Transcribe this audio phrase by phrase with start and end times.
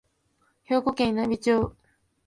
[0.63, 1.75] 兵庫県稲美町